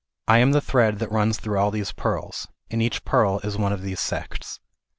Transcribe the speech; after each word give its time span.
"I 0.27 0.39
am 0.39 0.51
the 0.51 0.61
thread 0.61 0.97
that 0.97 1.11
runs 1.11 1.37
through 1.37 1.59
all 1.59 1.69
these 1.69 1.91
pearls," 1.91 2.47
and 2.71 2.81
each 2.81 3.05
pearl 3.05 3.39
is 3.43 3.55
one 3.55 3.71
of 3.71 3.83
these 3.83 3.99
sects. 3.99 4.59